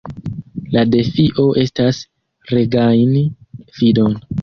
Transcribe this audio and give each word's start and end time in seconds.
la 0.75 0.83
defio 0.95 1.45
estas 1.65 2.01
regajni 2.55 3.25
fidon”. 3.79 4.23